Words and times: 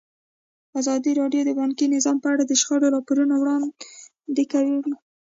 ازادي 0.79 1.11
راډیو 1.21 1.41
د 1.45 1.51
بانکي 1.59 1.85
نظام 1.95 2.17
په 2.21 2.27
اړه 2.33 2.43
د 2.45 2.51
شخړو 2.61 2.93
راپورونه 2.95 3.33
وړاندې 3.37 4.43
کړي. 4.51 4.73